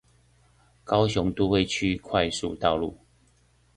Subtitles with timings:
[0.83, 2.97] 高雄都會區快速道路